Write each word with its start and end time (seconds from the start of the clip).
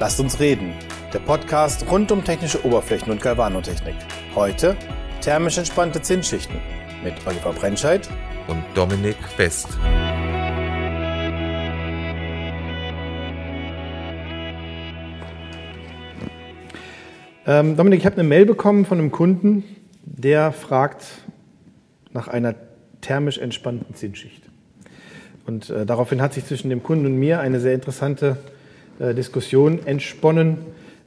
Lasst 0.00 0.18
uns 0.18 0.40
reden. 0.40 0.72
Der 1.12 1.18
Podcast 1.18 1.84
rund 1.90 2.10
um 2.10 2.24
technische 2.24 2.64
Oberflächen 2.64 3.12
und 3.12 3.20
Galvanotechnik. 3.20 3.94
Heute 4.34 4.74
thermisch 5.20 5.58
entspannte 5.58 6.00
Zinsschichten 6.00 6.56
mit 7.04 7.12
Oliver 7.26 7.52
Brennscheid 7.52 8.08
und 8.48 8.64
Dominik 8.74 9.18
West. 9.36 9.68
Ähm, 17.46 17.76
Dominik, 17.76 17.98
ich 17.98 18.06
habe 18.06 18.16
eine 18.16 18.26
Mail 18.26 18.46
bekommen 18.46 18.86
von 18.86 18.96
einem 18.96 19.10
Kunden, 19.10 19.64
der 20.02 20.52
fragt 20.52 21.04
nach 22.14 22.26
einer 22.26 22.54
thermisch 23.02 23.36
entspannten 23.36 23.94
Zinsschicht. 23.94 24.44
Und 25.46 25.68
äh, 25.68 25.84
daraufhin 25.84 26.22
hat 26.22 26.32
sich 26.32 26.46
zwischen 26.46 26.70
dem 26.70 26.82
Kunden 26.82 27.04
und 27.04 27.16
mir 27.16 27.40
eine 27.40 27.60
sehr 27.60 27.74
interessante 27.74 28.38
Diskussion 29.14 29.86
entsponnen 29.86 30.58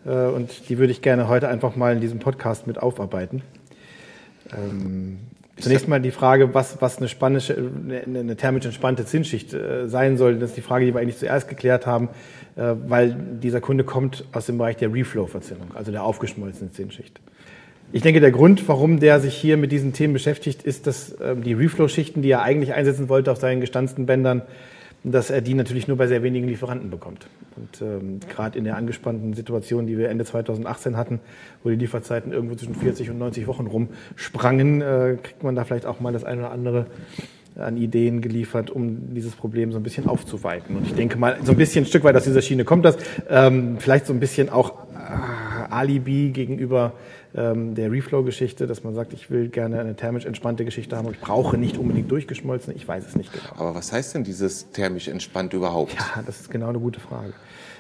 äh, 0.06 0.10
und 0.10 0.70
die 0.70 0.78
würde 0.78 0.92
ich 0.92 1.02
gerne 1.02 1.28
heute 1.28 1.48
einfach 1.48 1.76
mal 1.76 1.94
in 1.94 2.02
diesem 2.02 2.20
Podcast 2.20 2.68
mit 2.68 2.78
aufarbeiten. 2.78 3.42
Ähm, 4.52 5.20
zunächst 5.58 5.88
mal 5.88 6.02
die 6.02 6.12
Frage, 6.12 6.54
was, 6.54 6.82
was 6.82 6.98
eine, 6.98 7.08
spanische, 7.08 7.56
eine, 8.06 8.36
thermisch 8.36 8.66
entspannte 8.66 9.06
Zinsschicht 9.06 9.54
äh, 9.54 9.88
sein 9.88 10.18
soll. 10.18 10.36
Das 10.36 10.50
ist 10.50 10.58
die 10.58 10.62
Frage, 10.62 10.86
die 10.86 10.94
wir 10.94 11.02
eigentlich 11.02 11.18
zuerst 11.18 11.48
geklärt 11.48 11.86
haben, 11.86 12.10
äh, 12.56 12.74
weil 12.88 13.16
dieser 13.42 13.62
Kunde 13.62 13.84
kommt 13.84 14.26
aus 14.34 14.46
dem 14.46 14.58
Bereich 14.58 14.78
der 14.78 14.94
Reflow-Verzinnung, 14.94 15.72
also 15.76 15.92
der 15.92 16.04
aufgeschmolzenen 16.04 16.74
Zinsschicht. 16.74 17.20
Ich 17.92 18.02
denke, 18.02 18.20
der 18.20 18.32
Grund, 18.32 18.68
warum 18.68 19.00
der 19.00 19.20
sich 19.20 19.36
hier 19.36 19.56
mit 19.56 19.72
diesen 19.72 19.94
Themen 19.94 20.14
beschäftigt, 20.14 20.64
ist, 20.64 20.88
dass 20.88 21.16
ähm, 21.22 21.44
die 21.44 21.54
Reflow-Schichten, 21.54 22.22
die 22.24 22.32
er 22.32 22.42
eigentlich 22.42 22.74
einsetzen 22.74 23.08
wollte 23.08 23.32
auf 23.32 23.38
seinen 23.38 23.62
gestanzten 23.62 24.06
Bändern, 24.06 24.42
dass 25.04 25.30
er 25.30 25.42
die 25.42 25.54
natürlich 25.54 25.88
nur 25.88 25.98
bei 25.98 26.08
sehr 26.08 26.24
wenigen 26.24 26.48
Lieferanten 26.48 26.90
bekommt. 26.90 27.28
Und 27.56 27.82
ähm, 27.82 28.20
gerade 28.30 28.58
in 28.58 28.64
der 28.64 28.78
angespannten 28.78 29.34
Situation, 29.34 29.86
die 29.86 29.98
wir 29.98 30.10
Ende 30.10 30.26
2018 30.26 30.98
hatten, 30.98 31.20
wo 31.64 31.70
die 31.70 31.76
Lieferzeiten 31.76 32.32
irgendwo 32.32 32.56
zwischen 32.56 32.76
40 32.76 33.10
und 33.10 33.18
90 33.18 33.48
Wochen 33.48 33.68
rumsprangen, 33.68 34.82
äh, 34.82 35.18
kriegt 35.22 35.44
man 35.44 35.56
da 35.56 35.66
vielleicht 35.66 35.86
auch 35.86 36.00
mal 36.00 36.14
das 36.14 36.24
eine 36.24 36.42
oder 36.42 36.52
andere 36.52 36.86
an 37.56 37.78
Ideen 37.78 38.22
geliefert, 38.22 38.72
um 38.72 39.14
dieses 39.14 39.36
Problem 39.36 39.72
so 39.72 39.78
ein 39.78 39.84
bisschen 39.84 40.08
aufzuweiten. 40.08 40.76
Und 40.76 40.88
ich 40.88 40.96
denke 40.96 41.18
mal, 41.18 41.38
so 41.44 41.52
ein 41.52 41.58
bisschen 41.58 41.84
ein 41.84 41.88
Stück 41.88 42.04
weit 42.04 42.16
aus 42.16 42.24
dieser 42.24 42.42
Schiene 42.42 42.64
kommt 42.64 42.86
das. 42.86 42.98
Ähm, 43.30 43.78
vielleicht 43.80 44.08
so 44.08 44.14
ein 44.14 44.20
bisschen 44.20 44.50
auch 44.50 44.83
Alibi 45.74 46.30
gegenüber 46.30 46.94
ähm, 47.36 47.76
der 47.76 47.92
Reflow-Geschichte, 47.92 48.68
dass 48.68 48.84
man 48.84 48.94
sagt, 48.94 49.14
ich 49.14 49.30
will 49.30 49.50
gerne 49.50 49.80
eine 49.80 49.96
thermisch 49.96 50.26
entspannte 50.26 50.66
Geschichte 50.66 50.96
haben, 50.96 51.06
aber 51.06 51.16
ich 51.16 51.22
brauche 51.22 51.58
nicht 51.58 51.78
unbedingt 51.78 52.12
durchgeschmolzen. 52.12 52.76
Ich 52.76 52.88
weiß 52.88 53.06
es 53.08 53.16
nicht 53.16 53.34
genau. 53.34 53.46
Aber 53.58 53.76
was 53.76 53.92
heißt 53.92 54.16
denn 54.16 54.24
dieses 54.24 54.72
thermisch 54.72 55.08
entspannt 55.08 55.54
überhaupt? 55.54 55.94
Ja, 55.94 56.24
das 56.26 56.42
ist 56.42 56.50
genau 56.50 56.70
eine 56.70 56.80
gute 56.80 57.00
Frage. 57.00 57.34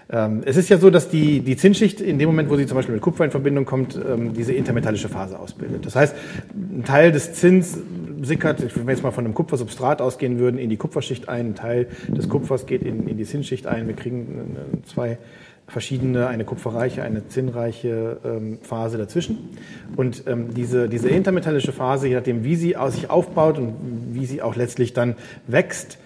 Ähm, 0.09 0.41
es 0.45 0.57
ist 0.57 0.69
ja 0.69 0.77
so, 0.77 0.89
dass 0.89 1.09
die, 1.09 1.39
die 1.39 1.55
Zinsschicht 1.55 2.01
in 2.01 2.19
dem 2.19 2.27
Moment, 2.27 2.49
wo 2.49 2.57
sie 2.57 2.65
zum 2.65 2.75
Beispiel 2.75 2.93
mit 2.93 3.01
Kupfer 3.01 3.25
in 3.25 3.31
Verbindung 3.31 3.65
kommt, 3.65 3.95
ähm, 3.95 4.33
diese 4.33 4.53
intermetallische 4.53 5.07
Phase 5.07 5.39
ausbildet. 5.39 5.85
Das 5.85 5.95
heißt, 5.95 6.15
ein 6.53 6.83
Teil 6.83 7.11
des 7.11 7.33
Zins 7.33 7.77
sickert, 8.21 8.61
wenn 8.75 8.85
wir 8.85 8.93
jetzt 8.93 9.03
mal 9.03 9.11
von 9.11 9.25
einem 9.25 9.33
Kupfersubstrat 9.33 10.01
ausgehen 10.01 10.39
würden, 10.39 10.57
in 10.57 10.69
die 10.69 10.77
Kupferschicht 10.77 11.29
ein, 11.29 11.43
ein 11.43 11.55
Teil 11.55 11.87
des 12.07 12.29
Kupfers 12.29 12.65
geht 12.65 12.83
in, 12.83 13.07
in 13.07 13.17
die 13.17 13.25
Zinsschicht 13.25 13.67
ein. 13.67 13.87
Wir 13.87 13.95
kriegen 13.95 14.57
zwei 14.85 15.17
verschiedene, 15.67 16.27
eine 16.27 16.45
kupferreiche, 16.45 17.03
eine 17.03 17.27
zinnreiche 17.27 18.17
ähm, 18.23 18.59
Phase 18.61 18.97
dazwischen. 18.97 19.49
Und 19.95 20.23
ähm, 20.27 20.53
diese, 20.53 20.89
diese 20.89 21.09
intermetallische 21.09 21.71
Phase, 21.71 22.07
je 22.07 22.15
nachdem, 22.15 22.43
wie 22.43 22.55
sie 22.55 22.75
aus 22.77 22.93
sich 22.93 23.09
aufbaut 23.09 23.57
und 23.57 23.75
wie 24.11 24.25
sie 24.25 24.41
auch 24.41 24.55
letztlich 24.55 24.93
dann 24.93 25.15
wächst, 25.47 25.97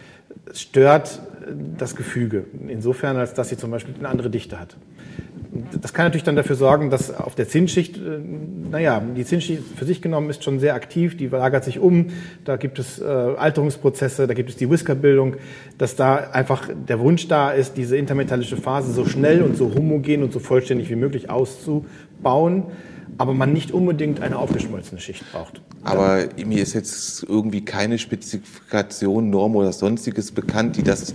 stört 0.54 1.22
äh, 1.42 1.52
das 1.78 1.96
Gefüge. 1.96 2.46
Insofern, 2.68 3.18
als 3.18 3.34
dass 3.34 3.50
sie 3.50 3.58
zum 3.58 3.72
Beispiel 3.72 3.96
eine 3.98 4.10
andere 4.10 4.30
Dichte 4.30 4.60
hat. 4.60 4.78
Das 5.82 5.94
kann 5.94 6.06
natürlich 6.06 6.24
dann 6.24 6.36
dafür 6.36 6.56
sorgen, 6.56 6.90
dass 6.90 7.14
auf 7.14 7.36
der 7.36 7.48
Zinsschicht, 7.48 7.98
äh, 7.98 8.20
naja, 8.72 9.02
die 9.16 9.26
Zinsschicht 9.26 9.64
für 9.76 9.86
sich 9.86 10.02
genommen 10.02 10.30
ist 10.30 10.44
schon 10.44 10.60
sehr 10.60 10.76
aktiv, 10.76 11.18
die 11.18 11.28
lagert 11.28 11.64
sich 11.64 11.80
um, 11.80 12.08
da 12.46 12.58
gibt 12.58 12.80
es 12.80 13.00
äh, 13.00 13.06
Alterungsprozesse, 13.06 14.28
da 14.28 14.34
gibt 14.34 14.50
es 14.50 14.56
die 14.56 14.70
Whiskerbildung, 14.70 15.36
dass 15.78 15.96
da 15.96 16.16
einfach 16.16 16.70
der 16.88 17.00
Wunsch 17.00 17.28
da 17.28 17.52
ist, 17.52 17.78
diese 17.78 17.98
intermetallische 17.98 18.58
Phase 18.58 18.92
so 18.92 19.06
schnell 19.06 19.42
und 19.42 19.58
so 19.58 19.74
homogen 19.74 20.24
und 20.24 20.34
so 20.34 20.40
vollständig 20.40 20.90
wie 20.90 20.96
möglich 20.96 21.30
auszubauen, 21.30 22.64
aber 23.18 23.34
man 23.34 23.54
nicht 23.54 23.72
unbedingt 23.72 24.22
eine 24.22 24.38
aufgeschmolzene 24.38 25.02
Schicht 25.02 25.24
braucht. 25.32 25.62
Aber 25.84 26.28
mir 26.46 26.62
ist 26.62 26.74
jetzt 26.74 27.24
irgendwie 27.24 27.64
keine 27.64 27.98
Spezifikation, 27.98 29.30
Norm 29.30 29.56
oder 29.56 29.74
sonstiges 29.74 30.32
bekannt, 30.32 30.78
die 30.78 30.84
das 30.84 31.14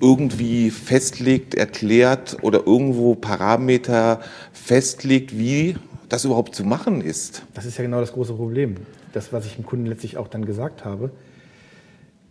irgendwie 0.00 0.70
festlegt, 0.70 1.54
erklärt 1.54 2.38
oder 2.42 2.66
irgendwo 2.66 3.14
Parameter 3.14 4.20
festlegt, 4.52 5.36
wie 5.38 5.76
das 6.08 6.24
überhaupt 6.24 6.54
zu 6.54 6.64
machen 6.64 7.00
ist. 7.00 7.44
Das 7.54 7.64
ist 7.64 7.78
ja 7.78 7.84
genau 7.84 8.00
das 8.00 8.12
große 8.12 8.34
Problem. 8.34 8.76
Das, 9.12 9.32
was 9.32 9.46
ich 9.46 9.56
dem 9.56 9.66
Kunden 9.66 9.86
letztlich 9.86 10.16
auch 10.16 10.28
dann 10.28 10.44
gesagt 10.44 10.84
habe, 10.84 11.10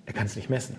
er 0.06 0.14
kann 0.14 0.26
es 0.26 0.36
nicht 0.36 0.50
messen. 0.50 0.76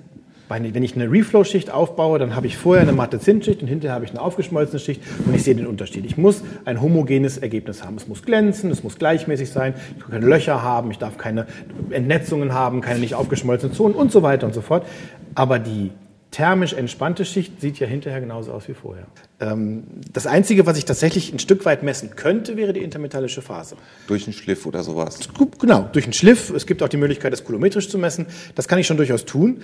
Wenn 0.50 0.82
ich 0.82 0.96
eine 0.96 1.10
Reflow-Schicht 1.10 1.70
aufbaue, 1.70 2.18
dann 2.18 2.34
habe 2.34 2.48
ich 2.48 2.56
vorher 2.56 2.82
eine 2.82 2.92
matte 2.92 3.20
Zinsschicht 3.20 3.62
und 3.62 3.68
hinterher 3.68 3.94
habe 3.94 4.04
ich 4.04 4.10
eine 4.10 4.20
aufgeschmolzene 4.20 4.80
Schicht 4.80 5.00
und 5.24 5.32
ich 5.32 5.44
sehe 5.44 5.54
den 5.54 5.66
Unterschied. 5.66 6.04
Ich 6.04 6.18
muss 6.18 6.42
ein 6.64 6.80
homogenes 6.80 7.38
Ergebnis 7.38 7.84
haben. 7.84 7.96
Es 7.96 8.08
muss 8.08 8.22
glänzen, 8.22 8.70
es 8.72 8.82
muss 8.82 8.98
gleichmäßig 8.98 9.50
sein, 9.50 9.74
ich 9.96 10.02
darf 10.02 10.10
keine 10.10 10.26
Löcher 10.26 10.62
haben, 10.62 10.90
ich 10.90 10.98
darf 10.98 11.18
keine 11.18 11.46
Entnetzungen 11.90 12.52
haben, 12.52 12.80
keine 12.80 12.98
nicht 12.98 13.14
aufgeschmolzenen 13.14 13.74
Zonen 13.74 13.94
und 13.94 14.10
so 14.10 14.24
weiter 14.24 14.46
und 14.46 14.52
so 14.52 14.60
fort. 14.60 14.84
Aber 15.36 15.60
die 15.60 15.92
thermisch 16.30 16.72
entspannte 16.72 17.24
Schicht 17.24 17.60
sieht 17.60 17.78
ja 17.78 17.86
hinterher 17.86 18.20
genauso 18.20 18.52
aus 18.52 18.68
wie 18.68 18.74
vorher. 18.74 19.06
Ähm, 19.40 19.84
das 20.12 20.26
Einzige, 20.26 20.66
was 20.66 20.78
ich 20.78 20.84
tatsächlich 20.84 21.32
ein 21.32 21.38
Stück 21.38 21.64
weit 21.64 21.82
messen 21.82 22.14
könnte, 22.14 22.56
wäre 22.56 22.72
die 22.72 22.80
intermetallische 22.80 23.42
Phase. 23.42 23.76
Durch 24.06 24.24
einen 24.24 24.32
Schliff 24.32 24.66
oder 24.66 24.82
sowas? 24.82 25.18
Genau, 25.58 25.88
durch 25.92 26.04
einen 26.04 26.12
Schliff. 26.12 26.50
Es 26.50 26.66
gibt 26.66 26.82
auch 26.82 26.88
die 26.88 26.96
Möglichkeit, 26.96 27.32
das 27.32 27.44
kulometrisch 27.44 27.88
zu 27.88 27.98
messen. 27.98 28.26
Das 28.54 28.68
kann 28.68 28.78
ich 28.78 28.86
schon 28.86 28.96
durchaus 28.96 29.24
tun. 29.24 29.62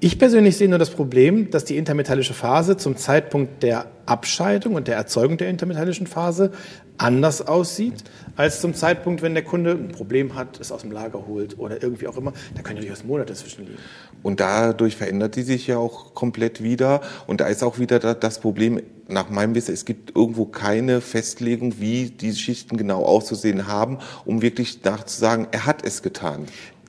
Ich 0.00 0.18
persönlich 0.18 0.58
sehe 0.58 0.68
nur 0.68 0.78
das 0.78 0.90
Problem, 0.90 1.50
dass 1.50 1.64
die 1.64 1.78
intermetallische 1.78 2.34
Phase 2.34 2.76
zum 2.76 2.96
Zeitpunkt 2.98 3.62
der 3.62 3.86
Abscheidung 4.04 4.74
und 4.74 4.88
der 4.88 4.96
Erzeugung 4.96 5.38
der 5.38 5.48
intermetallischen 5.48 6.06
Phase 6.06 6.52
anders 6.98 7.46
aussieht 7.46 8.04
als 8.36 8.60
zum 8.60 8.74
Zeitpunkt, 8.74 9.22
wenn 9.22 9.32
der 9.32 9.42
Kunde 9.42 9.72
ein 9.72 9.88
Problem 9.88 10.34
hat, 10.34 10.60
es 10.60 10.70
aus 10.70 10.82
dem 10.82 10.92
Lager 10.92 11.26
holt 11.26 11.58
oder 11.58 11.82
irgendwie 11.82 12.08
auch 12.08 12.16
immer. 12.18 12.34
Da 12.54 12.62
können 12.62 12.76
ja 12.76 12.82
durchaus 12.82 13.04
Monate 13.04 13.32
zwischenliegen. 13.32 13.78
Und 14.22 14.40
dadurch 14.40 14.96
verändert 14.96 15.34
die 15.36 15.42
sich 15.42 15.66
ja 15.66 15.78
auch 15.78 16.12
komplett 16.12 16.62
wieder. 16.62 17.00
Und 17.26 17.40
da 17.40 17.46
ist 17.46 17.62
auch 17.62 17.78
wieder 17.78 17.98
das 17.98 18.40
Problem, 18.40 18.82
nach 19.08 19.30
meinem 19.30 19.54
Wissen, 19.54 19.72
es 19.72 19.84
gibt 19.84 20.14
irgendwo 20.16 20.44
keine 20.44 21.00
Festlegung, 21.00 21.80
wie 21.80 22.10
diese 22.10 22.38
Schichten 22.38 22.76
genau 22.76 23.04
auszusehen 23.04 23.66
haben, 23.66 23.98
um 24.24 24.42
wirklich 24.42 24.82
nachzusagen, 24.84 25.46
er 25.52 25.64
hat 25.64 25.86
es 25.86 26.02
getan. 26.02 26.46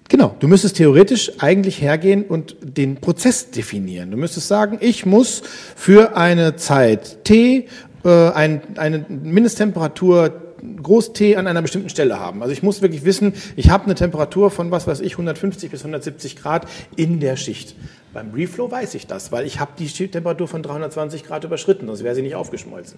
Genau, 0.09 0.35
du 0.40 0.47
müsstest 0.47 0.78
theoretisch 0.78 1.31
eigentlich 1.40 1.81
hergehen 1.81 2.23
und 2.23 2.56
den 2.62 2.95
Prozess 2.95 3.51
definieren. 3.51 4.12
Du 4.12 4.18
müsstest 4.18 4.47
sagen, 4.47 4.78
ich 4.79 5.06
muss 5.06 5.44
für 5.75 6.16
eine 6.16 6.56
Zeit 6.56 7.25
T 7.25 7.68
äh, 8.06 8.29
ein, 8.29 8.62
eine 8.78 9.06
Mindesttemperatur 9.09 10.44
Groß 10.81 11.13
T 11.13 11.35
an 11.35 11.46
einer 11.46 11.62
bestimmten 11.62 11.90
Stelle 11.90 12.19
haben. 12.19 12.41
Also 12.41 12.51
ich 12.51 12.63
muss 12.63 12.81
wirklich 12.81 13.06
wissen, 13.06 13.34
ich 13.56 13.69
habe 13.69 13.85
eine 13.85 13.96
Temperatur 13.96 14.50
von 14.50 14.72
was 14.72 14.88
weiß 14.88 15.01
ich 15.01 15.13
150 15.13 15.69
bis 15.69 15.81
170 15.81 16.35
Grad 16.35 16.67
in 16.96 17.19
der 17.19 17.35
Schicht. 17.35 17.75
Beim 18.13 18.34
Reflow 18.34 18.72
weiß 18.72 18.96
ich 18.96 19.06
das, 19.06 19.31
weil 19.31 19.46
ich 19.46 19.59
habe 19.59 19.72
die 19.78 19.88
Temperatur 19.88 20.47
von 20.47 20.63
320 20.63 21.25
Grad 21.25 21.44
überschritten, 21.44 21.85
sonst 21.88 22.03
wäre 22.03 22.16
sie 22.16 22.22
nicht 22.23 22.35
aufgeschmolzen. 22.35 22.97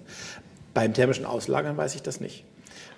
Beim 0.72 0.94
thermischen 0.94 1.26
Auslagern 1.26 1.76
weiß 1.76 1.94
ich 1.96 2.02
das 2.02 2.20
nicht. 2.20 2.44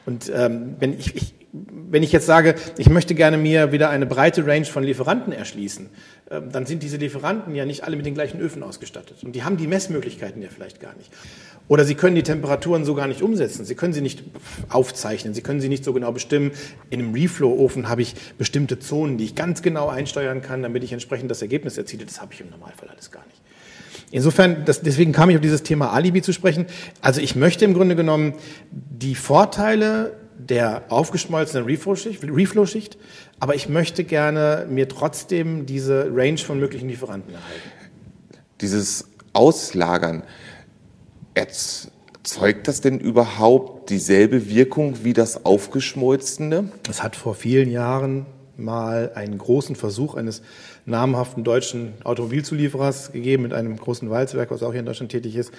Und 0.06 0.30
ähm, 0.34 0.76
wenn, 0.78 0.98
ich, 0.98 1.14
ich, 1.14 1.34
wenn 1.52 2.02
ich 2.02 2.12
jetzt 2.12 2.26
sage, 2.26 2.54
ich 2.78 2.88
möchte 2.88 3.14
gerne 3.14 3.36
mir 3.36 3.72
wieder 3.72 3.90
eine 3.90 4.06
breite 4.06 4.46
Range 4.46 4.64
von 4.64 4.82
Lieferanten 4.82 5.32
erschließen, 5.32 5.90
ähm, 6.30 6.50
dann 6.50 6.66
sind 6.66 6.82
diese 6.82 6.96
Lieferanten 6.96 7.54
ja 7.54 7.64
nicht 7.64 7.84
alle 7.84 7.96
mit 7.96 8.06
den 8.06 8.14
gleichen 8.14 8.40
Öfen 8.40 8.62
ausgestattet. 8.62 9.22
Und 9.22 9.32
die 9.32 9.44
haben 9.44 9.56
die 9.56 9.66
Messmöglichkeiten 9.66 10.42
ja 10.42 10.48
vielleicht 10.48 10.80
gar 10.80 10.94
nicht. 10.96 11.10
Oder 11.68 11.84
sie 11.84 11.94
können 11.94 12.16
die 12.16 12.22
Temperaturen 12.22 12.84
so 12.84 12.94
gar 12.94 13.06
nicht 13.06 13.22
umsetzen. 13.22 13.64
Sie 13.64 13.74
können 13.74 13.92
sie 13.92 14.00
nicht 14.00 14.24
aufzeichnen. 14.68 15.34
Sie 15.34 15.42
können 15.42 15.60
sie 15.60 15.68
nicht 15.68 15.84
so 15.84 15.92
genau 15.92 16.12
bestimmen. 16.12 16.50
In 16.90 17.00
einem 17.00 17.14
Reflow-Ofen 17.14 17.88
habe 17.88 18.02
ich 18.02 18.14
bestimmte 18.36 18.78
Zonen, 18.78 19.16
die 19.16 19.24
ich 19.24 19.34
ganz 19.34 19.62
genau 19.62 19.88
einsteuern 19.88 20.42
kann, 20.42 20.62
damit 20.62 20.82
ich 20.82 20.92
entsprechend 20.92 21.30
das 21.30 21.40
Ergebnis 21.40 21.78
erziele. 21.78 22.04
Das 22.04 22.20
habe 22.20 22.32
ich 22.34 22.40
im 22.40 22.50
Normalfall 22.50 22.88
alles 22.88 23.10
gar 23.10 23.24
nicht. 23.26 23.40
Insofern, 24.12 24.64
das, 24.64 24.82
deswegen 24.82 25.10
kam 25.12 25.30
ich 25.30 25.36
auf 25.36 25.42
dieses 25.42 25.64
Thema 25.64 25.92
Alibi 25.92 26.22
zu 26.22 26.32
sprechen. 26.32 26.66
Also 27.00 27.20
ich 27.20 27.34
möchte 27.34 27.64
im 27.64 27.74
Grunde 27.74 27.96
genommen 27.96 28.34
die 28.70 29.16
Vorteile 29.16 30.16
der 30.38 30.84
aufgeschmolzenen 30.88 31.64
Reflow-Schicht, 31.64 32.98
aber 33.40 33.54
ich 33.54 33.68
möchte 33.68 34.04
gerne 34.04 34.66
mir 34.68 34.88
trotzdem 34.88 35.66
diese 35.66 36.08
Range 36.12 36.38
von 36.38 36.60
möglichen 36.60 36.88
Lieferanten 36.88 37.34
erhalten. 37.34 37.70
Dieses 38.60 39.08
Auslagern, 39.32 40.22
Erzeugt 41.34 42.68
das 42.68 42.82
denn 42.82 42.98
überhaupt 42.98 43.88
dieselbe 43.90 44.48
Wirkung 44.48 45.02
wie 45.02 45.14
das 45.14 45.46
aufgeschmolzene? 45.46 46.70
Das 46.82 47.02
hat 47.02 47.16
vor 47.16 47.34
vielen 47.34 47.70
Jahren 47.70 48.26
mal 48.56 49.12
einen 49.14 49.38
großen 49.38 49.74
Versuch 49.74 50.14
eines 50.14 50.42
namhaften 50.84 51.44
deutschen 51.44 51.94
Automobilzulieferers 52.04 53.12
gegeben 53.12 53.44
mit 53.44 53.52
einem 53.52 53.76
großen 53.76 54.10
Walzwerk, 54.10 54.50
was 54.50 54.62
auch 54.62 54.72
hier 54.72 54.80
in 54.80 54.86
Deutschland 54.86 55.12
tätig 55.12 55.36
ist. 55.36 55.52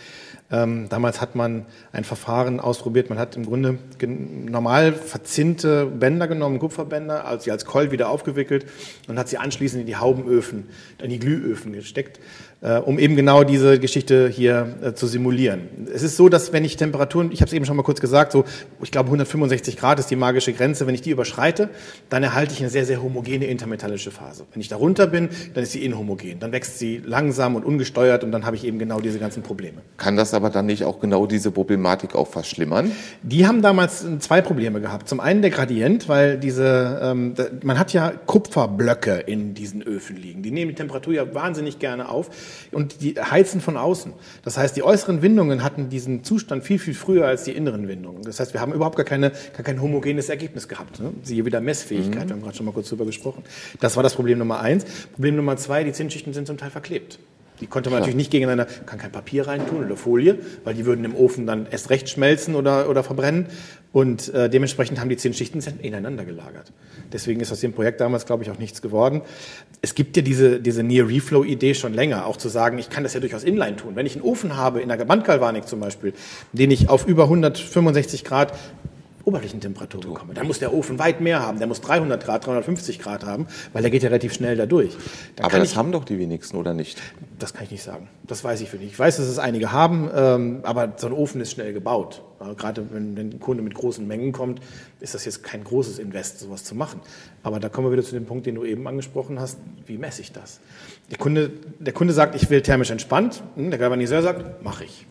Ähm, 0.52 0.88
damals 0.90 1.22
hat 1.22 1.36
man 1.36 1.66
ein 1.92 2.04
Verfahren 2.04 2.60
ausprobiert. 2.60 3.10
Man 3.10 3.18
hat 3.18 3.36
im 3.36 3.46
Grunde 3.46 3.78
normal 4.02 4.94
verzinnte 4.94 5.86
Bänder 5.86 6.28
genommen, 6.28 6.60
Kupferbänder, 6.60 7.26
als 7.26 7.46
sie 7.46 7.52
als 7.52 7.66
Coil 7.66 7.92
wieder 7.92 8.10
aufgewickelt 8.10 8.66
und 9.08 9.18
hat 9.18 9.30
sie 9.30 9.38
anschließend 9.38 9.82
in 9.82 9.88
die 9.88 9.96
Haubenöfen, 9.96 10.66
in 11.02 11.10
die 11.10 11.20
Glühöfen 11.20 11.74
gesteckt 11.74 12.20
äh, 12.64 12.78
um 12.78 12.98
eben 12.98 13.16
genau 13.16 13.44
diese 13.44 13.78
Geschichte 13.78 14.30
hier 14.30 14.76
äh, 14.82 14.94
zu 14.94 15.06
simulieren. 15.06 15.68
Es 15.94 16.02
ist 16.02 16.16
so, 16.16 16.30
dass 16.30 16.54
wenn 16.54 16.64
ich 16.64 16.78
Temperaturen, 16.78 17.32
ich 17.32 17.42
habe 17.42 17.48
es 17.48 17.54
eben 17.54 17.66
schon 17.66 17.76
mal 17.76 17.84
kurz 17.84 18.00
gesagt, 18.00 18.32
so 18.32 18.46
ich 18.82 18.92
glaube 18.92 19.08
165 19.08 19.78
Grad 19.78 20.00
ist 20.00 20.10
die 20.10 20.16
magische 20.16 20.54
Grenze, 20.54 20.88
wenn 20.88 20.96
ich 20.96 21.02
die 21.02 21.12
überschreite, 21.12 21.70
dann 22.10 22.24
erhalte 22.24 22.54
ich 22.54 22.62
eine 22.62 22.70
sehr, 22.70 22.86
sehr 22.86 23.04
homogene 23.04 23.46
intermetallische 23.46 24.12
Phase. 24.12 24.46
Wenn 24.54 24.62
ich 24.62 24.70
darunter 24.70 25.08
bin, 25.14 25.30
dann 25.54 25.64
ist 25.64 25.72
sie 25.72 25.86
inhomogen, 25.86 26.40
dann 26.40 26.52
wächst 26.52 26.80
sie 26.80 27.02
langsam 27.06 27.56
und 27.56 27.64
ungesteuert 27.64 28.24
und 28.24 28.32
dann 28.32 28.46
habe 28.46 28.56
ich 28.58 28.66
eben 28.66 28.80
genau 28.80 29.00
diese 29.00 29.20
ganzen 29.20 29.44
Probleme. 29.44 29.78
Kann 29.98 30.18
das 30.18 30.34
aber 30.34 30.50
dann 30.50 30.66
nicht 30.66 30.84
auch 30.84 31.00
genau 31.00 31.28
diese 31.28 31.52
Problematik 31.52 32.16
auch 32.16 32.28
verschlimmern? 32.28 32.92
Die 33.22 33.48
haben 33.48 33.62
damals 33.62 34.06
zwei 34.20 34.42
Probleme 34.42 34.82
gehabt. 34.82 35.08
Zum 35.08 35.20
einen 35.20 35.42
der 35.42 35.52
Gradient, 35.52 36.10
weil 36.10 36.40
diese, 36.40 37.00
ähm, 37.02 37.36
man 37.64 37.78
hat 37.78 37.94
ja 37.94 38.12
Kupferblöcke 38.26 39.20
in 39.20 39.54
diesen 39.54 39.84
Öfen 39.84 40.18
liegen. 40.18 40.42
Die 40.42 40.52
nehmen 40.52 40.70
die 40.70 40.76
Temperatur 40.76 41.14
ja 41.14 41.34
wahnsinnig 41.34 41.78
gerne 41.78 42.10
auf 42.10 42.30
und 42.72 43.02
die 43.02 43.14
heizen 43.14 43.62
von 43.62 43.78
außen. 43.78 44.14
Das 44.44 44.58
heißt, 44.58 44.76
die 44.76 44.84
äußeren 44.84 45.22
Windungen 45.22 45.64
hatten 45.64 45.90
diesen 45.90 46.24
Zustand 46.24 46.64
viel, 46.64 46.80
viel 46.80 46.96
früher 46.96 47.28
als 47.28 47.44
die 47.44 47.52
inneren 47.52 47.88
Windungen. 47.88 48.24
Das 48.24 48.40
heißt, 48.40 48.54
wir 48.54 48.62
haben 48.62 48.74
überhaupt 48.74 48.96
gar, 48.96 49.06
keine, 49.06 49.30
gar 49.30 49.64
kein 49.64 49.80
homogenes 49.80 50.30
Ergebnis 50.30 50.68
gehabt. 50.68 51.00
Ne? 51.00 51.12
Siehe 51.22 51.46
wieder 51.46 51.62
Messfähigkeit, 51.62 52.26
mhm. 52.26 52.30
wir 52.30 52.36
haben 52.36 52.42
gerade 52.42 52.58
schon 52.58 52.66
mal 52.66 52.72
kurz 52.72 52.90
drüber 52.90 53.06
gesprochen. 53.06 53.44
Das 53.80 53.96
war 53.96 54.02
das 54.02 54.16
Problem 54.16 54.40
Nummer 54.40 54.60
eins. 54.60 54.86
Problem 55.12 55.36
Nummer 55.36 55.58
zwei, 55.58 55.84
die 55.84 55.92
Zinsschichten 55.92 56.34
sind 56.34 56.48
zum 56.48 56.58
Teil 56.58 56.70
verklebt. 56.72 57.20
Die 57.62 57.68
konnte 57.68 57.90
man 57.90 58.00
natürlich 58.00 58.18
nicht 58.18 58.32
gegeneinander, 58.32 58.66
kann 58.86 59.00
kein 59.00 59.12
Papier 59.12 59.48
reintun 59.48 59.86
oder 59.86 59.96
Folie, 59.96 60.40
weil 60.64 60.74
die 60.74 60.86
würden 60.86 61.06
im 61.06 61.16
Ofen 61.16 61.46
dann 61.46 61.68
erst 61.70 61.92
recht 61.92 62.10
schmelzen 62.10 62.56
oder, 62.56 62.90
oder 62.90 63.04
verbrennen. 63.04 63.46
Und 63.92 64.34
äh, 64.34 64.50
dementsprechend 64.50 65.00
haben 65.00 65.08
die 65.08 65.18
zehn 65.18 65.34
Schichten 65.34 65.60
ineinander 65.82 66.26
gelagert. 66.26 66.74
Deswegen 67.14 67.40
ist 67.42 67.52
aus 67.52 67.60
dem 67.60 67.74
Projekt 67.74 68.02
damals, 68.02 68.26
glaube 68.26 68.44
ich, 68.44 68.50
auch 68.50 68.58
nichts 68.58 68.82
geworden. 68.82 69.22
Es 69.82 69.94
gibt 69.94 70.18
ja 70.18 70.24
diese, 70.24 70.60
diese 70.60 70.82
Near-Reflow-Idee 70.82 71.76
schon 71.76 71.94
länger, 71.94 72.26
auch 72.26 72.38
zu 72.38 72.50
sagen, 72.50 72.80
ich 72.80 72.90
kann 72.90 73.04
das 73.04 73.14
ja 73.14 73.20
durchaus 73.20 73.44
inline 73.44 73.76
tun. 73.76 73.96
Wenn 73.96 74.08
ich 74.08 74.16
einen 74.16 74.26
Ofen 74.26 74.58
habe, 74.58 74.82
in 74.82 74.90
der 74.90 74.98
Bandgalvanik 74.98 75.68
zum 75.68 75.80
Beispiel, 75.80 76.14
den 76.54 76.72
ich 76.72 76.90
auf 76.90 77.08
über 77.08 77.24
165 77.24 78.24
Grad 78.24 78.54
Oberflächentemperatur 79.26 80.02
bekomme. 80.02 80.34
Dann 80.34 80.48
muss 80.48 80.60
der 80.60 80.74
Ofen 80.74 81.00
weit 81.00 81.22
mehr 81.22 81.42
haben. 81.42 81.58
Der 81.58 81.68
muss 81.68 81.80
300 81.80 82.24
Grad, 82.26 82.46
350 82.46 83.00
Grad 83.00 83.26
haben, 83.26 83.48
weil 83.72 83.82
der 83.82 83.90
geht 83.90 84.04
ja 84.04 84.10
relativ 84.10 84.34
schnell 84.34 84.58
da 84.58 84.66
durch. 84.66 84.98
Dann 85.38 85.46
Aber 85.46 85.60
das 85.60 85.72
ich, 85.72 85.78
haben 85.78 85.94
doch 85.94 86.04
die 86.04 86.20
wenigsten, 86.20 86.58
oder 86.58 86.74
nicht? 86.74 87.02
Das 87.40 87.54
kann 87.54 87.64
ich 87.64 87.72
nicht 87.72 87.84
sagen. 87.84 88.10
Das 88.28 88.44
weiß 88.44 88.60
ich 88.60 88.70
für 88.70 88.76
nicht. 88.76 88.92
Ich 88.92 89.00
weiß, 89.00 89.18
dass 89.18 89.28
es 89.28 89.40
einige 89.40 89.72
haben, 89.72 90.10
ähm, 90.14 90.60
aber 90.64 90.94
so 90.98 91.08
ein 91.08 91.14
Ofen 91.14 91.40
ist 91.40 91.52
schnell 91.52 91.72
gebaut. 91.72 92.22
Also 92.40 92.56
gerade 92.56 92.86
wenn, 92.92 93.16
wenn 93.16 93.30
ein 93.30 93.40
Kunde 93.40 93.64
mit 93.64 93.74
großen 93.76 94.06
Mengen 94.06 94.34
kommt, 94.34 94.60
ist 95.00 95.14
das 95.14 95.24
jetzt 95.24 95.42
kein 95.42 95.64
großes 95.64 96.00
Invest, 96.00 96.40
sowas 96.40 96.66
zu 96.66 96.76
machen. 96.76 97.00
Aber 97.44 97.62
da 97.62 97.70
kommen 97.70 97.88
wir 97.88 97.94
wieder 97.94 98.04
zu 98.04 98.16
dem 98.16 98.26
Punkt, 98.26 98.46
den 98.46 98.56
du 98.56 98.66
eben 98.66 98.86
angesprochen 98.90 99.40
hast. 99.40 99.58
Wie 99.86 99.98
messe 99.98 100.22
ich 100.22 100.34
das? 100.34 100.60
Der 101.12 101.18
Kunde, 101.18 101.50
der 101.80 101.94
Kunde 101.94 102.14
sagt, 102.14 102.36
ich 102.36 102.50
will 102.50 102.62
thermisch 102.62 102.92
entspannt. 102.92 103.42
Hm, 103.56 103.70
der 103.70 103.80
Galvaniseur 103.80 104.22
sagt, 104.22 104.64
mache 104.64 104.84
ich. 104.84 105.06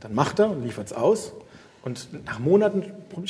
Dann 0.00 0.14
macht 0.16 0.40
er 0.40 0.50
und 0.50 0.64
liefert 0.64 0.86
es 0.86 0.92
aus 0.92 1.32
und 1.84 2.08
nach 2.24 2.38
Monaten 2.38 2.84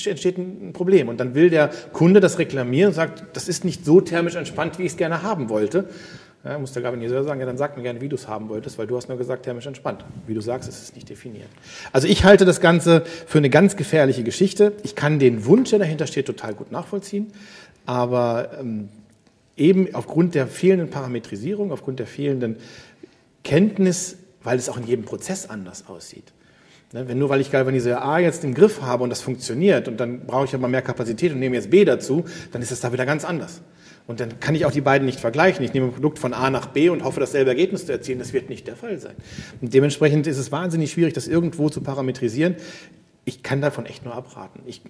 entsteht 0.05 0.37
ein 0.37 0.73
Problem. 0.73 1.09
Und 1.09 1.19
dann 1.19 1.35
will 1.35 1.49
der 1.49 1.71
Kunde 1.93 2.21
das 2.21 2.39
reklamieren 2.39 2.89
und 2.89 2.95
sagt, 2.95 3.25
das 3.33 3.49
ist 3.49 3.65
nicht 3.65 3.85
so 3.85 4.01
thermisch 4.01 4.35
entspannt, 4.35 4.79
wie 4.79 4.83
ich 4.83 4.93
es 4.93 4.99
gerne 4.99 5.23
haben 5.23 5.49
wollte. 5.49 5.89
Ja, 6.45 6.59
muss 6.59 6.73
der 6.73 6.83
Galvaniseur 6.83 7.23
sagen, 7.23 7.39
ja, 7.39 7.47
dann 7.47 7.57
sag 7.57 7.77
mir 7.77 7.85
gerne, 7.85 8.01
wie 8.01 8.09
du 8.09 8.17
es 8.17 8.27
haben 8.27 8.49
wolltest, 8.49 8.77
weil 8.77 8.89
du 8.89 8.97
hast 8.97 9.09
nur 9.09 9.17
gesagt, 9.17 9.45
thermisch 9.45 9.67
entspannt. 9.67 10.05
Wie 10.27 10.35
du 10.35 10.41
sagst, 10.41 10.69
ist 10.69 10.83
es 10.83 10.95
nicht 10.95 11.09
definiert. 11.09 11.49
Also 11.93 12.09
ich 12.09 12.25
halte 12.25 12.45
das 12.45 12.61
Ganze 12.61 13.05
für 13.27 13.39
eine 13.39 13.49
ganz 13.49 13.77
gefährliche 13.77 14.25
Geschichte. 14.25 14.73
Ich 14.83 14.97
kann 14.97 15.19
den 15.21 15.47
Wunsch, 15.47 15.71
der 15.71 15.79
dahinter 15.79 16.07
steht, 16.07 16.27
total 16.27 16.55
gut 16.55 16.73
nachvollziehen. 16.73 17.33
Aber 17.87 18.51
ähm, 18.59 18.89
eben 19.57 19.95
aufgrund 19.95 20.35
der 20.35 20.49
fehlenden 20.49 20.91
Parametrisierung, 20.91 21.71
aufgrund 21.71 22.01
der 22.01 22.07
fehlenden 22.07 22.57
Kenntnis, 23.45 24.17
weil 24.43 24.59
es 24.59 24.69
auch 24.69 24.77
in 24.77 24.87
jedem 24.87 25.05
Prozess 25.05 25.49
anders 25.49 25.87
aussieht. 25.87 26.33
Ne, 26.93 27.09
wenn 27.09 27.19
nur 27.19 27.31
weil 27.31 27.41
ich 27.41 27.51
Galvaniseur 27.51 28.05
A 28.05 28.19
jetzt 28.19 28.45
im 28.45 28.53
Griff 28.53 28.83
habe 28.83 29.03
und 29.03 29.09
das 29.09 29.23
funktioniert 29.23 29.89
und 29.89 29.99
dann 29.99 30.27
brauche 30.27 30.45
ich 30.45 30.55
aber 30.55 30.69
mehr 30.69 30.83
Kapazität 30.83 31.33
und 31.33 31.39
nehme 31.39 31.57
jetzt 31.57 31.71
B 31.71 31.87
dazu, 31.87 32.25
dann 32.53 32.61
ist 32.61 32.71
es 32.71 32.81
da 32.81 32.93
wieder 32.93 33.07
ganz 33.07 33.25
anders. 33.25 33.63
Und 34.07 34.21
dann 34.21 34.41
kann 34.41 34.55
ich 34.55 34.67
auch 34.67 34.73
die 34.73 34.83
beiden 34.83 35.07
nicht 35.07 35.19
vergleichen. 35.19 35.65
Ich 35.65 35.73
nehme 35.73 35.87
ein 35.87 35.93
Produkt 35.93 36.19
von 36.19 36.35
A 36.35 36.51
nach 36.51 36.67
B 36.67 36.91
und 36.91 37.03
hoffe, 37.03 37.21
dasselbe 37.21 37.51
Ergebnis 37.51 37.87
zu 37.87 37.93
erzielen. 37.93 38.19
Das 38.19 38.35
wird 38.35 38.51
nicht 38.51 38.67
der 38.67 38.77
Fall 38.77 38.99
sein. 38.99 39.15
Und 39.61 39.73
dementsprechend 39.73 40.27
ist 40.27 40.39
es 40.39 40.53
wahnsinnig 40.53 40.91
schwierig, 40.91 41.15
das 41.15 41.29
irgendwo 41.29 41.71
zu 41.71 41.81
parametrisieren. 41.81 42.57
Ich 43.25 43.43
kann 43.43 43.63
davon 43.63 43.87
echt 43.87 44.05
nur 44.05 44.15
abraten. 44.15 44.61
Ich, 44.67 44.83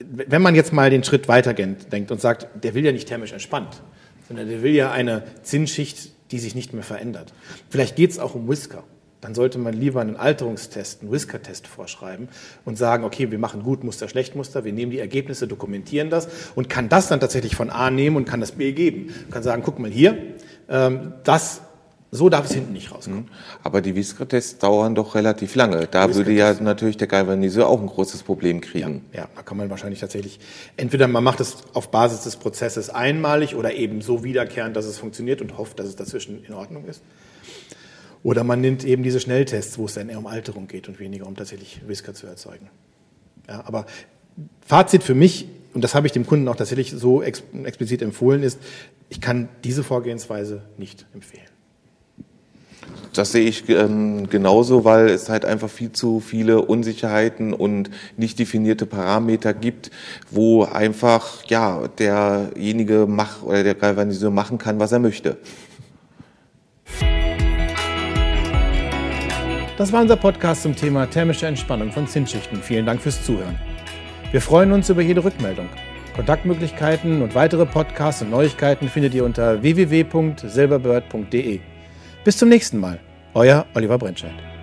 wenn 0.00 0.42
man 0.42 0.56
jetzt 0.56 0.72
mal 0.72 0.90
den 0.90 1.04
Schritt 1.04 1.28
weiter 1.28 1.54
denkt 1.54 2.10
und 2.10 2.20
sagt, 2.20 2.48
der 2.64 2.74
will 2.74 2.84
ja 2.84 2.92
nicht 2.92 3.08
thermisch 3.08 3.32
entspannt, 3.32 3.82
sondern 4.26 4.48
der 4.48 4.62
will 4.62 4.74
ja 4.74 4.90
eine 4.90 5.22
Zinsschicht, 5.42 6.10
die 6.32 6.40
sich 6.40 6.56
nicht 6.56 6.74
mehr 6.74 6.82
verändert. 6.82 7.32
Vielleicht 7.70 7.94
geht 7.94 8.10
es 8.10 8.18
auch 8.18 8.34
um 8.34 8.48
Whisker 8.48 8.82
dann 9.20 9.34
sollte 9.34 9.58
man 9.58 9.74
lieber 9.74 10.00
einen 10.00 10.16
Alterungstest, 10.16 11.02
einen 11.02 11.10
Whisker-Test 11.10 11.66
vorschreiben 11.66 12.28
und 12.64 12.76
sagen, 12.76 13.04
okay, 13.04 13.30
wir 13.30 13.38
machen 13.38 13.62
Gutmuster, 13.62 14.08
Schlechtmuster, 14.08 14.64
wir 14.64 14.72
nehmen 14.72 14.92
die 14.92 14.98
Ergebnisse, 14.98 15.48
dokumentieren 15.48 16.10
das 16.10 16.28
und 16.54 16.68
kann 16.68 16.88
das 16.88 17.08
dann 17.08 17.20
tatsächlich 17.20 17.56
von 17.56 17.70
A 17.70 17.90
nehmen 17.90 18.16
und 18.16 18.24
kann 18.26 18.40
das 18.40 18.52
B 18.52 18.72
geben. 18.72 19.14
Kann 19.30 19.42
sagen, 19.42 19.62
guck 19.64 19.78
mal 19.78 19.90
hier, 19.90 20.16
ähm, 20.68 21.14
das 21.24 21.62
so 22.12 22.28
darf 22.28 22.46
es 22.46 22.52
hinten 22.52 22.72
nicht 22.72 22.92
rauskommen. 22.92 23.24
Mhm. 23.24 23.28
Aber 23.62 23.80
die 23.82 23.94
Whisker-Tests 23.94 24.58
dauern 24.58 24.94
doch 24.94 25.14
relativ 25.14 25.54
lange. 25.54 25.86
Da 25.86 26.14
würde 26.14 26.32
ja 26.32 26.54
natürlich 26.54 26.96
der 26.96 27.08
Galvaniseur 27.08 27.66
auch 27.66 27.80
ein 27.80 27.86
großes 27.86 28.22
Problem 28.22 28.60
kriegen. 28.60 29.04
Ja, 29.12 29.20
ja, 29.20 29.28
da 29.34 29.42
kann 29.42 29.56
man 29.56 29.70
wahrscheinlich 29.70 30.00
tatsächlich, 30.00 30.38
entweder 30.76 31.08
man 31.08 31.24
macht 31.24 31.40
es 31.40 31.56
auf 31.74 31.90
Basis 31.90 32.22
des 32.22 32.36
Prozesses 32.36 32.90
einmalig 32.90 33.54
oder 33.56 33.74
eben 33.74 34.00
so 34.00 34.24
wiederkehrend, 34.24 34.76
dass 34.76 34.86
es 34.86 34.98
funktioniert 34.98 35.40
und 35.40 35.58
hofft, 35.58 35.78
dass 35.78 35.86
es 35.86 35.96
dazwischen 35.96 36.44
in 36.44 36.54
Ordnung 36.54 36.86
ist. 36.86 37.02
Oder 38.26 38.42
man 38.42 38.60
nimmt 38.60 38.82
eben 38.82 39.04
diese 39.04 39.20
Schnelltests, 39.20 39.78
wo 39.78 39.84
es 39.84 39.94
dann 39.94 40.08
eher 40.08 40.18
um 40.18 40.26
Alterung 40.26 40.66
geht 40.66 40.88
und 40.88 40.98
weniger 40.98 41.28
um 41.28 41.36
tatsächlich 41.36 41.82
Whisker 41.86 42.12
zu 42.12 42.26
erzeugen. 42.26 42.68
Ja, 43.46 43.62
aber 43.64 43.86
Fazit 44.66 45.04
für 45.04 45.14
mich, 45.14 45.46
und 45.74 45.84
das 45.84 45.94
habe 45.94 46.08
ich 46.08 46.12
dem 46.12 46.26
Kunden 46.26 46.48
auch 46.48 46.56
tatsächlich 46.56 46.90
so 46.90 47.22
ex 47.22 47.44
explizit 47.62 48.02
empfohlen, 48.02 48.42
ist, 48.42 48.58
ich 49.10 49.20
kann 49.20 49.48
diese 49.62 49.84
Vorgehensweise 49.84 50.62
nicht 50.76 51.06
empfehlen. 51.14 51.46
Das 53.12 53.30
sehe 53.30 53.48
ich 53.48 53.68
ähm, 53.68 54.28
genauso, 54.28 54.84
weil 54.84 55.08
es 55.08 55.28
halt 55.28 55.44
einfach 55.44 55.70
viel 55.70 55.92
zu 55.92 56.18
viele 56.18 56.62
Unsicherheiten 56.62 57.52
und 57.52 57.90
nicht 58.16 58.40
definierte 58.40 58.86
Parameter 58.86 59.54
gibt, 59.54 59.92
wo 60.32 60.64
einfach 60.64 61.44
ja 61.44 61.86
derjenige 61.86 63.06
mach, 63.08 63.44
oder 63.44 63.62
der 63.62 63.76
Galvaniseur 63.76 64.32
machen 64.32 64.58
kann, 64.58 64.80
was 64.80 64.90
er 64.90 64.98
möchte. 64.98 65.36
Das 69.76 69.92
war 69.92 70.00
unser 70.00 70.16
Podcast 70.16 70.62
zum 70.62 70.74
Thema 70.74 71.06
thermische 71.06 71.46
Entspannung 71.46 71.92
von 71.92 72.08
Zinsschichten. 72.08 72.62
Vielen 72.62 72.86
Dank 72.86 73.02
fürs 73.02 73.22
Zuhören. 73.22 73.58
Wir 74.32 74.40
freuen 74.40 74.72
uns 74.72 74.88
über 74.88 75.02
jede 75.02 75.22
Rückmeldung. 75.22 75.68
Kontaktmöglichkeiten 76.14 77.20
und 77.20 77.34
weitere 77.34 77.66
Podcasts 77.66 78.22
und 78.22 78.30
Neuigkeiten 78.30 78.88
findet 78.88 79.12
ihr 79.12 79.24
unter 79.24 79.60
www.silberbird.de. 79.60 81.60
Bis 82.24 82.38
zum 82.38 82.48
nächsten 82.48 82.80
Mal. 82.80 82.98
Euer 83.34 83.66
Oliver 83.74 83.98
Brentscheid. 83.98 84.55